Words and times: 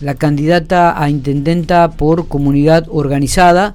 la 0.00 0.14
candidata 0.14 1.00
a 1.00 1.08
intendenta 1.08 1.92
por 1.92 2.28
comunidad 2.28 2.86
organizada, 2.88 3.74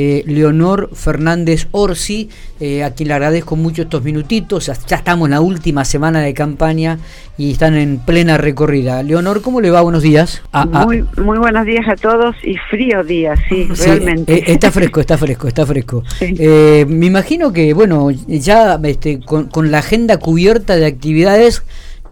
eh, 0.00 0.22
Leonor 0.26 0.90
Fernández 0.92 1.66
Orsi, 1.72 2.30
eh, 2.60 2.84
a 2.84 2.94
quien 2.94 3.08
le 3.08 3.14
agradezco 3.14 3.56
mucho 3.56 3.82
estos 3.82 4.04
minutitos. 4.04 4.70
Ya 4.86 4.96
estamos 4.96 5.26
en 5.26 5.32
la 5.32 5.40
última 5.40 5.84
semana 5.84 6.20
de 6.20 6.34
campaña 6.34 6.98
y 7.36 7.50
están 7.50 7.76
en 7.76 7.98
plena 7.98 8.38
recorrida. 8.38 9.02
Leonor, 9.02 9.42
¿cómo 9.42 9.60
le 9.60 9.72
va? 9.72 9.80
Buenos 9.82 10.04
días. 10.04 10.42
Ah, 10.52 10.68
ah. 10.72 10.84
muy, 10.84 11.04
muy 11.16 11.38
buenos 11.38 11.66
días 11.66 11.84
a 11.88 11.96
todos 11.96 12.36
y 12.44 12.56
frío 12.70 13.02
día, 13.02 13.34
sí, 13.48 13.66
realmente. 13.76 14.34
Eh, 14.34 14.44
está 14.46 14.70
fresco, 14.70 15.00
está 15.00 15.18
fresco, 15.18 15.48
está 15.48 15.66
fresco. 15.66 16.04
me 16.20 17.06
imagino 17.06 17.52
que, 17.52 17.74
bueno, 17.74 18.12
ya 18.12 18.78
este, 18.84 19.18
con, 19.18 19.48
con 19.48 19.72
la 19.72 19.78
agenda 19.78 20.18
cubierta 20.18 20.76
de 20.76 20.86
actividades 20.86 21.64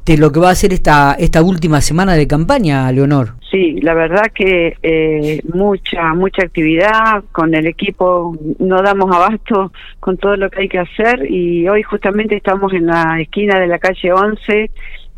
de 0.07 0.17
lo 0.17 0.31
que 0.31 0.41
va 0.41 0.51
a 0.51 0.55
ser 0.55 0.73
esta, 0.73 1.17
esta 1.19 1.43
última 1.43 1.81
semana 1.81 2.15
de 2.15 2.27
campaña, 2.29 2.91
Leonor. 2.93 3.35
Sí, 3.57 3.81
la 3.81 3.95
verdad 3.95 4.27
que 4.35 4.77
eh, 4.83 5.41
mucha, 5.51 6.13
mucha 6.13 6.43
actividad. 6.43 7.25
Con 7.33 7.55
el 7.55 7.67
equipo, 7.67 8.37
no 8.59 8.83
damos 8.83 9.17
abasto 9.17 9.73
con 9.99 10.19
todo 10.19 10.37
lo 10.37 10.51
que 10.51 10.61
hay 10.61 10.69
que 10.69 10.79
hacer 10.79 11.25
y 11.31 11.67
hoy 11.67 11.83
justamente 11.83 12.37
estamos 12.37 12.75
en 12.75 12.85
la 12.85 13.19
esquina 13.19 13.59
de 13.59 13.67
la 13.67 13.79
calle 13.79 14.13
11 14.13 14.71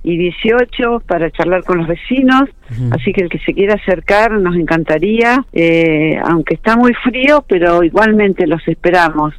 y 0.02 0.16
18 0.16 1.02
para 1.06 1.30
charlar 1.30 1.64
con 1.64 1.78
los 1.78 1.88
vecinos, 1.88 2.48
así 2.90 3.12
que 3.12 3.22
el 3.22 3.28
que 3.28 3.38
se 3.40 3.52
quiera 3.52 3.74
acercar 3.74 4.32
nos 4.32 4.56
encantaría, 4.56 5.44
eh, 5.52 6.18
aunque 6.24 6.54
está 6.54 6.76
muy 6.76 6.92
frío, 7.04 7.44
pero 7.48 7.82
igualmente 7.82 8.46
los 8.46 8.66
esperamos. 8.68 9.34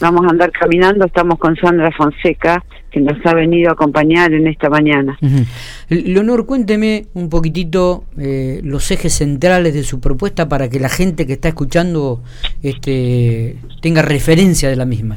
Vamos 0.00 0.26
a 0.26 0.30
andar 0.30 0.50
caminando, 0.50 1.06
estamos 1.06 1.38
con 1.38 1.56
Sandra 1.56 1.90
Fonseca, 1.92 2.64
que 2.90 3.00
nos 3.00 3.24
ha 3.26 3.34
venido 3.34 3.70
a 3.70 3.72
acompañar 3.72 4.32
en 4.32 4.46
esta 4.46 4.70
mañana. 4.70 5.18
Leonor, 5.88 6.46
cuénteme 6.46 7.06
un 7.14 7.28
poquitito 7.28 8.04
eh, 8.18 8.60
los 8.64 8.90
ejes 8.90 9.12
centrales 9.12 9.74
de 9.74 9.82
su 9.82 10.00
propuesta 10.00 10.48
para 10.48 10.68
que 10.68 10.80
la 10.80 10.88
gente 10.88 11.26
que 11.26 11.34
está 11.34 11.48
escuchando 11.48 12.22
este, 12.62 13.56
tenga 13.82 14.02
referencia 14.02 14.70
de 14.70 14.76
la 14.76 14.86
misma. 14.86 15.16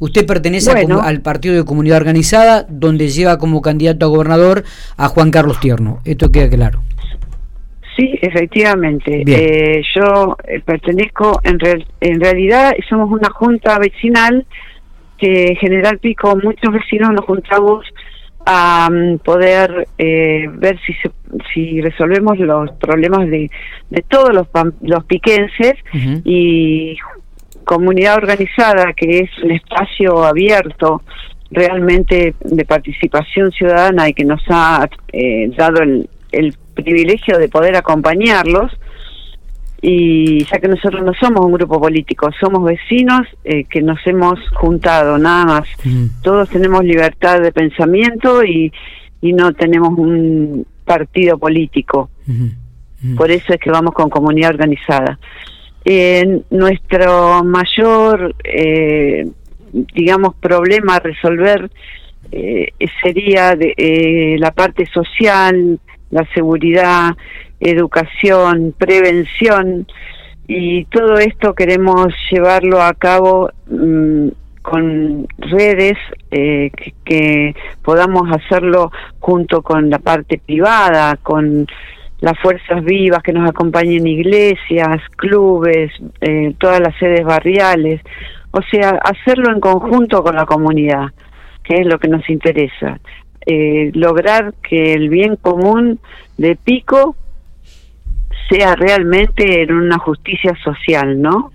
Usted 0.00 0.26
pertenece 0.26 0.70
al 0.70 1.20
Partido 1.22 1.54
de 1.54 1.64
Comunidad 1.64 1.98
Organizada, 1.98 2.66
donde 2.68 3.08
lleva 3.08 3.38
como 3.38 3.62
candidato 3.62 4.06
a 4.06 4.08
gobernador 4.08 4.64
a 4.96 5.08
Juan 5.08 5.30
Carlos 5.30 5.58
Tierno. 5.60 5.98
Esto 6.04 6.30
queda 6.30 6.48
claro. 6.48 6.82
Sí, 7.96 8.16
efectivamente. 8.22 9.24
Eh, 9.26 9.82
yo 9.94 10.36
eh, 10.46 10.60
pertenezco, 10.64 11.40
en, 11.42 11.58
en 12.00 12.20
realidad 12.20 12.72
somos 12.88 13.10
una 13.10 13.28
junta 13.30 13.76
vecinal 13.78 14.46
que 15.18 15.56
General 15.60 15.98
Pico, 15.98 16.36
muchos 16.36 16.72
vecinos 16.72 17.10
nos 17.10 17.24
juntamos 17.24 17.84
a 18.46 18.88
mm, 18.88 19.18
poder 19.18 19.88
eh, 19.98 20.46
ver 20.48 20.78
si 20.86 20.94
si 21.52 21.80
resolvemos 21.80 22.38
los 22.38 22.70
problemas 22.72 23.28
de, 23.28 23.50
de 23.90 24.02
todos 24.08 24.32
los, 24.32 24.46
los 24.80 25.04
piquenses 25.04 25.74
y 26.24 26.96
comunidad 27.68 28.16
organizada, 28.16 28.94
que 28.94 29.20
es 29.20 29.30
un 29.42 29.50
espacio 29.50 30.24
abierto 30.24 31.02
realmente 31.50 32.34
de 32.40 32.64
participación 32.64 33.52
ciudadana 33.52 34.08
y 34.08 34.14
que 34.14 34.24
nos 34.24 34.40
ha 34.48 34.88
eh, 35.12 35.50
dado 35.54 35.82
el, 35.82 36.08
el 36.32 36.54
privilegio 36.72 37.36
de 37.38 37.50
poder 37.50 37.76
acompañarlos, 37.76 38.72
y 39.82 40.44
ya 40.46 40.58
que 40.58 40.68
nosotros 40.68 41.02
no 41.04 41.12
somos 41.12 41.44
un 41.44 41.52
grupo 41.52 41.78
político, 41.78 42.30
somos 42.40 42.64
vecinos 42.64 43.22
eh, 43.44 43.64
que 43.64 43.82
nos 43.82 43.98
hemos 44.06 44.40
juntado, 44.54 45.18
nada 45.18 45.44
más. 45.44 45.68
Todos 46.22 46.48
tenemos 46.48 46.82
libertad 46.84 47.40
de 47.42 47.52
pensamiento 47.52 48.42
y, 48.44 48.72
y 49.20 49.32
no 49.34 49.52
tenemos 49.52 49.90
un 49.98 50.66
partido 50.86 51.36
político. 51.36 52.08
Por 53.14 53.30
eso 53.30 53.52
es 53.52 53.60
que 53.60 53.70
vamos 53.70 53.92
con 53.92 54.08
comunidad 54.08 54.54
organizada. 54.54 55.18
Eh, 55.90 56.42
nuestro 56.50 57.42
mayor, 57.44 58.34
eh, 58.44 59.26
digamos, 59.72 60.34
problema 60.34 60.96
a 60.96 61.00
resolver 61.00 61.70
eh, 62.30 62.74
sería 63.02 63.56
de, 63.56 63.72
eh, 63.74 64.36
la 64.38 64.50
parte 64.50 64.84
social, 64.84 65.80
la 66.10 66.26
seguridad, 66.34 67.16
educación, 67.58 68.74
prevención. 68.76 69.86
Y 70.46 70.84
todo 70.84 71.16
esto 71.16 71.54
queremos 71.54 72.08
llevarlo 72.30 72.82
a 72.82 72.92
cabo 72.92 73.50
mm, 73.70 74.28
con 74.60 75.26
redes 75.38 75.96
eh, 76.30 76.70
que, 76.76 76.92
que, 77.02 77.54
podamos 77.82 78.30
hacerlo 78.30 78.92
junto 79.20 79.62
con 79.62 79.88
la 79.88 80.00
parte 80.00 80.38
privada, 80.44 81.16
con 81.16 81.66
las 82.20 82.38
fuerzas 82.40 82.84
vivas 82.84 83.22
que 83.22 83.32
nos 83.32 83.48
acompañen 83.48 84.06
iglesias, 84.06 85.00
clubes, 85.16 85.92
eh, 86.20 86.54
todas 86.58 86.80
las 86.80 86.96
sedes 86.98 87.24
barriales, 87.24 88.00
o 88.50 88.60
sea, 88.62 88.90
hacerlo 89.02 89.52
en 89.52 89.60
conjunto 89.60 90.22
con 90.22 90.34
la 90.34 90.46
comunidad, 90.46 91.12
que 91.62 91.76
es 91.76 91.86
lo 91.86 91.98
que 91.98 92.08
nos 92.08 92.28
interesa. 92.28 92.98
Eh, 93.46 93.92
lograr 93.94 94.54
que 94.68 94.94
el 94.94 95.08
bien 95.08 95.36
común 95.36 96.00
de 96.36 96.56
Pico 96.56 97.16
sea 98.50 98.74
realmente 98.74 99.62
en 99.62 99.72
una 99.72 99.98
justicia 99.98 100.56
social, 100.62 101.20
¿no? 101.20 101.52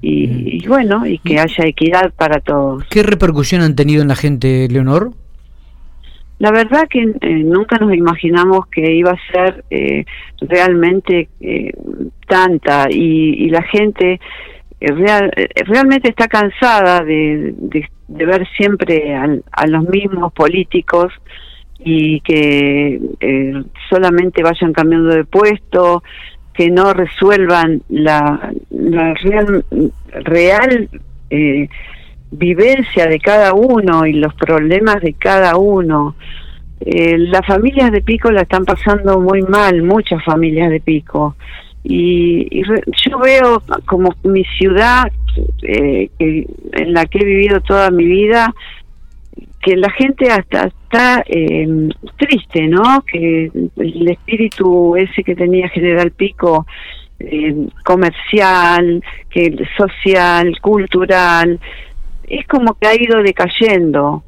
y, 0.00 0.64
bueno, 0.68 1.04
y 1.04 1.18
que 1.18 1.40
haya 1.40 1.64
equidad 1.64 2.12
para 2.14 2.40
todos. 2.40 2.84
¿Qué 2.90 3.02
repercusión 3.02 3.60
han 3.62 3.74
tenido 3.74 4.02
en 4.02 4.08
la 4.08 4.14
gente, 4.14 4.68
Leonor? 4.70 5.10
La 6.38 6.52
verdad 6.52 6.86
que 6.88 7.00
eh, 7.02 7.28
nunca 7.44 7.78
nos 7.78 7.92
imaginamos 7.94 8.66
que 8.68 8.92
iba 8.92 9.10
a 9.10 9.32
ser 9.32 9.64
eh, 9.70 10.04
realmente 10.40 11.28
eh, 11.40 11.72
tanta 12.28 12.86
y, 12.90 13.50
la 13.50 13.62
gente 13.62 14.20
real, 14.80 15.32
realmente 15.66 16.10
está 16.10 16.28
cansada 16.28 17.00
de, 17.00 17.54
de, 17.56 18.24
ver 18.24 18.46
siempre 18.56 19.14
a 19.14 19.66
los 19.66 19.88
mismos 19.88 20.32
políticos 20.32 21.12
y 21.80 22.20
que 22.20 23.00
solamente 23.88 24.42
vayan 24.42 24.72
cambiando 24.72 25.10
de 25.10 25.24
puesto, 25.24 26.02
que 26.54 26.70
no 26.70 26.92
resuelvan 26.92 27.82
la, 27.88 28.52
la 28.70 29.14
real, 29.14 29.64
real 30.10 30.88
vivencia 32.30 33.06
de 33.06 33.18
cada 33.18 33.54
uno 33.54 34.06
y 34.06 34.12
los 34.12 34.34
problemas 34.34 35.00
de 35.00 35.14
cada 35.14 35.56
uno. 35.56 36.16
Eh, 36.80 37.18
las 37.18 37.44
familias 37.46 37.90
de 37.90 38.02
Pico 38.02 38.30
la 38.30 38.42
están 38.42 38.64
pasando 38.64 39.20
muy 39.20 39.42
mal, 39.42 39.82
muchas 39.82 40.24
familias 40.24 40.70
de 40.70 40.80
Pico. 40.80 41.36
Y, 41.84 42.62
yo 42.62 43.18
veo 43.18 43.62
como 43.86 44.14
mi 44.24 44.44
ciudad, 44.44 45.10
eh, 45.62 46.10
en 46.18 46.92
la 46.92 47.06
que 47.06 47.18
he 47.18 47.24
vivido 47.24 47.60
toda 47.60 47.90
mi 47.90 48.04
vida, 48.04 48.54
que 49.60 49.76
la 49.76 49.90
gente 49.90 50.30
hasta 50.30 50.70
está 50.88 51.22
em, 51.26 51.90
triste, 52.16 52.66
¿no? 52.66 53.02
Que 53.02 53.50
el 53.76 54.08
espíritu 54.08 54.96
ese 54.96 55.22
que 55.22 55.34
tenía 55.34 55.68
General 55.68 56.10
Pico, 56.10 56.66
em, 57.18 57.68
comercial, 57.84 59.02
que 59.28 59.54
social, 59.76 60.58
cultural, 60.60 61.60
es 62.30 62.46
como 62.46 62.74
que 62.74 62.86
ha 62.86 62.94
ido 62.94 63.22
decayendo. 63.22 64.24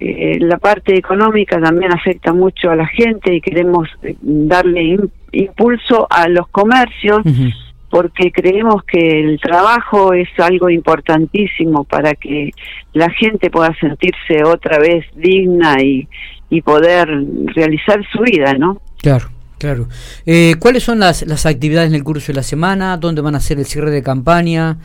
Eh, 0.00 0.38
la 0.40 0.58
parte 0.58 0.96
económica 0.96 1.60
también 1.60 1.92
afecta 1.92 2.32
mucho 2.32 2.70
a 2.70 2.76
la 2.76 2.86
gente 2.86 3.34
y 3.34 3.40
queremos 3.40 3.88
eh, 4.02 4.16
darle 4.20 4.96
impulso 5.32 6.06
a 6.08 6.28
los 6.28 6.48
comercios 6.48 7.22
porque 7.90 8.30
creemos 8.30 8.84
que 8.84 9.20
el 9.20 9.40
trabajo 9.40 10.12
es 10.12 10.28
algo 10.38 10.70
importantísimo 10.70 11.84
para 11.84 12.14
que 12.14 12.52
la 12.92 13.10
gente 13.10 13.50
pueda 13.50 13.74
sentirse 13.80 14.44
otra 14.44 14.78
vez 14.78 15.04
digna 15.16 15.82
y, 15.82 16.06
y 16.50 16.62
poder 16.62 17.08
realizar 17.54 18.00
su 18.12 18.20
vida, 18.22 18.54
¿no? 18.54 18.80
Claro. 18.98 19.30
Claro. 19.58 19.88
Eh, 20.24 20.54
¿Cuáles 20.60 20.84
son 20.84 21.00
las, 21.00 21.26
las 21.26 21.44
actividades 21.44 21.88
en 21.88 21.96
el 21.96 22.04
curso 22.04 22.28
de 22.28 22.36
la 22.36 22.44
semana? 22.44 22.96
¿Dónde 22.96 23.22
van 23.22 23.34
a 23.34 23.40
ser 23.40 23.58
el 23.58 23.64
cierre 23.64 23.90
de 23.90 24.04
campaña? 24.04 24.76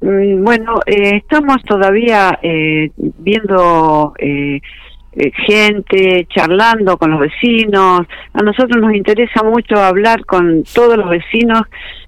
Mm, 0.00 0.44
bueno, 0.44 0.80
eh, 0.86 1.16
estamos 1.16 1.62
todavía 1.64 2.38
eh, 2.42 2.90
viendo 2.96 4.14
eh, 4.18 4.60
gente, 5.46 6.26
charlando 6.28 6.96
con 6.96 7.10
los 7.10 7.20
vecinos. 7.20 8.02
A 8.32 8.42
nosotros 8.42 8.80
nos 8.80 8.94
interesa 8.94 9.42
mucho 9.42 9.76
hablar 9.76 10.24
con 10.24 10.64
todos 10.74 10.96
los 10.96 11.10
vecinos. 11.10 11.62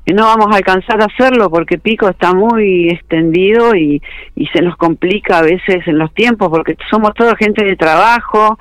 No 0.07 0.25
vamos 0.25 0.49
a 0.53 0.57
alcanzar 0.57 1.01
a 1.03 1.07
hacerlo 1.07 1.51
porque 1.51 1.79
Pico 1.79 2.09
está 2.09 2.33
muy 2.33 2.89
extendido 2.89 3.75
y, 3.75 4.03
y 4.35 4.47
se 4.47 4.63
nos 4.63 4.77
complica 4.77 5.39
a 5.39 5.43
veces 5.43 5.87
en 5.87 5.99
los 5.99 6.13
tiempos 6.15 6.49
porque 6.49 6.77
somos 6.91 7.13
toda 7.15 7.37
gente 7.37 7.65
de 7.65 7.77
trabajo, 7.77 8.59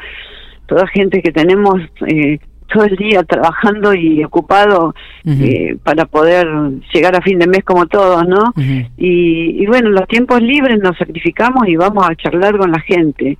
toda 0.67 0.87
gente 0.87 1.21
que 1.21 1.31
tenemos 1.31 1.81
eh, 2.07 2.39
todo 2.73 2.85
el 2.85 2.95
día 2.95 3.23
trabajando 3.23 3.93
y 3.93 4.23
ocupado 4.23 4.93
eh, 5.25 5.77
para 5.83 6.05
poder 6.05 6.47
llegar 6.93 7.15
a 7.15 7.21
fin 7.21 7.39
de 7.39 7.47
mes 7.47 7.63
como 7.63 7.85
todos, 7.87 8.27
¿no? 8.27 8.53
y, 8.97 9.63
y, 9.63 9.65
bueno, 9.67 9.89
los 9.89 10.07
tiempos 10.07 10.41
libres 10.41 10.79
nos 10.79 10.97
sacrificamos 10.97 11.67
y 11.67 11.75
vamos 11.75 12.07
a 12.09 12.15
charlar 12.15 12.57
con 12.57 12.71
la 12.71 12.79
gente. 12.79 13.37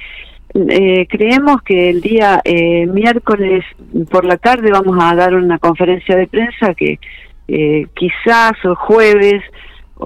Eh, 0.53 1.07
creemos 1.09 1.61
que 1.61 1.89
el 1.89 2.01
día 2.01 2.41
eh, 2.43 2.85
miércoles 2.85 3.63
por 4.09 4.25
la 4.25 4.35
tarde 4.35 4.69
vamos 4.69 4.97
a 4.99 5.15
dar 5.15 5.33
una 5.33 5.59
conferencia 5.59 6.15
de 6.17 6.27
prensa 6.27 6.73
que 6.73 6.99
eh, 7.47 7.87
quizás 7.95 8.51
el 8.63 8.75
jueves, 8.75 9.43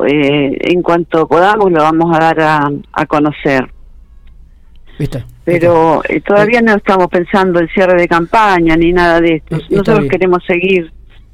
en 0.08 0.82
cuanto 0.82 1.26
podamos, 1.28 1.72
lo 1.72 1.82
vamos 1.82 2.16
a 2.16 2.20
dar 2.20 2.42
a, 2.92 3.06
conocer. 3.06 3.72
Pero 5.46 6.02
todavía 6.26 6.60
no 6.62 6.76
estamos 6.76 7.08
pensando 7.08 7.60
en 7.60 7.68
cierre 7.70 8.02
de 8.02 8.08
campaña 8.08 8.76
ni 8.76 8.92
nada 8.92 9.22
de 9.22 9.36
esto. 9.36 9.58
Nosotros 9.70 10.08
queremos 10.10 10.44
seguir 10.46 10.92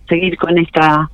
seguir 0.07 0.37
con 0.37 0.57
esta 0.57 1.09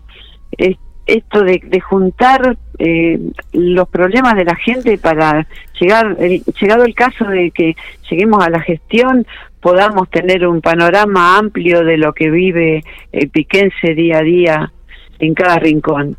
esto 1.08 1.42
de, 1.42 1.62
de 1.64 1.80
juntar 1.80 2.58
eh, 2.78 3.20
los 3.54 3.88
problemas 3.88 4.36
de 4.36 4.46
la 4.46 4.56
gente 4.56 4.98
para 4.98 5.48
llegar, 5.80 6.18
llegado 6.18 6.84
el 6.84 6.94
caso 6.94 7.26
de 7.26 7.52
que 7.52 7.76
lleguemos 8.10 8.46
a 8.46 8.50
la 8.50 8.60
gestión, 8.60 9.26
podamos 9.62 10.10
tener 10.10 10.46
un 10.46 10.62
panorama 10.62 11.38
amplio 11.38 11.84
de 11.84 11.98
lo 11.98 12.14
que 12.14 12.30
vive 12.30 12.84
el 13.12 13.30
piquense 13.30 13.96
día 13.96 14.20
a 14.20 14.22
día 14.22 14.72
en 15.20 15.34
cada 15.34 15.58
rincón. 15.58 16.18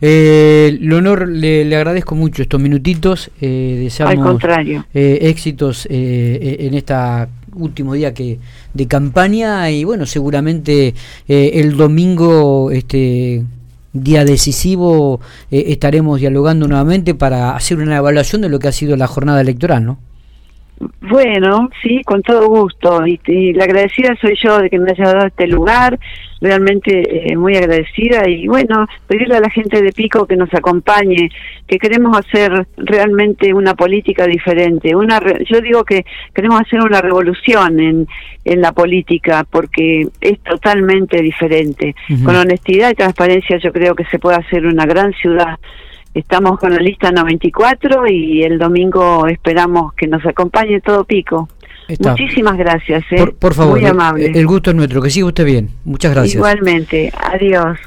Eh, 0.00 0.76
Leonor, 0.80 1.28
le, 1.28 1.74
agradezco 1.76 2.14
mucho 2.14 2.42
estos 2.42 2.60
minutitos. 2.60 3.30
Eh, 3.40 3.78
deseamos 3.82 4.16
Al 4.16 4.22
contrario. 4.22 4.86
Eh, 4.94 5.18
éxitos 5.22 5.86
eh, 5.90 6.56
en 6.60 6.74
esta 6.74 7.28
último 7.54 7.94
día 7.94 8.14
que 8.14 8.38
de 8.72 8.86
campaña 8.86 9.68
y 9.70 9.82
bueno 9.82 10.06
seguramente 10.06 10.94
el 11.26 11.76
domingo 11.76 12.70
este 12.70 13.42
día 13.92 14.24
decisivo 14.24 15.20
estaremos 15.50 16.20
dialogando 16.20 16.68
nuevamente 16.68 17.14
para 17.14 17.56
hacer 17.56 17.78
una 17.78 17.96
evaluación 17.96 18.42
de 18.42 18.48
lo 18.48 18.60
que 18.60 18.68
ha 18.68 18.72
sido 18.72 18.96
la 18.96 19.08
jornada 19.08 19.40
electoral 19.40 19.86
no 19.86 19.98
bueno, 21.00 21.70
sí, 21.82 22.02
con 22.04 22.22
todo 22.22 22.48
gusto. 22.48 23.04
Y, 23.06 23.52
la 23.52 23.64
agradecida 23.64 24.16
soy 24.20 24.36
yo 24.42 24.58
de 24.58 24.70
que 24.70 24.78
me 24.78 24.90
haya 24.92 25.12
dado 25.12 25.26
este 25.26 25.46
lugar, 25.46 25.98
realmente 26.40 27.30
eh, 27.32 27.36
muy 27.36 27.56
agradecida. 27.56 28.28
Y 28.28 28.46
bueno, 28.46 28.86
pedirle 29.06 29.36
a 29.36 29.40
la 29.40 29.50
gente 29.50 29.82
de 29.82 29.92
Pico 29.92 30.26
que 30.26 30.36
nos 30.36 30.52
acompañe, 30.54 31.30
que 31.66 31.78
queremos 31.78 32.16
hacer 32.16 32.66
realmente 32.76 33.52
una 33.52 33.74
política 33.74 34.26
diferente. 34.26 34.94
Una, 34.94 35.20
yo 35.44 35.60
digo 35.60 35.84
que 35.84 36.04
queremos 36.34 36.60
hacer 36.60 36.80
una 36.80 37.00
revolución 37.00 37.80
en, 37.80 38.06
en 38.44 38.60
la 38.60 38.72
política 38.72 39.44
porque 39.50 40.06
es 40.20 40.38
totalmente 40.40 41.20
diferente. 41.22 41.94
Con 42.24 42.36
honestidad 42.36 42.90
y 42.90 42.94
transparencia 42.94 43.58
yo 43.58 43.72
creo 43.72 43.94
que 43.94 44.04
se 44.06 44.18
puede 44.18 44.36
hacer 44.36 44.66
una 44.66 44.86
gran 44.86 45.12
ciudad 45.14 45.58
Estamos 46.18 46.58
con 46.58 46.72
la 46.72 46.80
lista 46.80 47.12
94 47.12 48.08
y 48.08 48.42
el 48.42 48.58
domingo 48.58 49.26
esperamos 49.28 49.94
que 49.94 50.08
nos 50.08 50.24
acompañe 50.26 50.80
todo 50.80 51.04
Pico. 51.04 51.48
Muchísimas 52.00 52.58
gracias. 52.58 53.04
¿eh? 53.12 53.32
Por, 53.38 53.54
favor, 53.54 53.78
Muy 53.78 53.86
amable. 53.88 54.26
El, 54.26 54.36
el 54.36 54.46
gusto 54.46 54.70
es 54.70 54.76
nuestro. 54.76 55.00
Que 55.00 55.10
siga 55.10 55.26
usted 55.26 55.44
bien. 55.44 55.70
Muchas 55.84 56.12
gracias. 56.12 56.34
Igualmente. 56.34 57.12
Adiós. 57.16 57.76